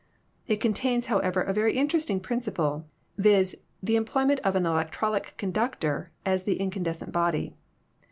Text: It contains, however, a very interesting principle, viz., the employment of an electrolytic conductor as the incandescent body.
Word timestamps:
It 0.47 0.55
contains, 0.59 1.05
however, 1.13 1.43
a 1.43 1.53
very 1.53 1.77
interesting 1.77 2.19
principle, 2.19 2.87
viz., 3.19 3.53
the 3.83 3.97
employment 3.97 4.39
of 4.39 4.55
an 4.55 4.63
electrolytic 4.63 5.37
conductor 5.37 6.09
as 6.25 6.41
the 6.41 6.59
incandescent 6.59 7.11
body. 7.11 7.53